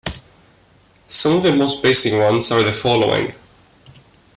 Some 1.07 1.37
of 1.37 1.43
the 1.43 1.55
most 1.55 1.83
basic 1.83 2.19
ones 2.19 2.51
are 2.51 2.63
the 2.63 2.73
following. 2.73 3.33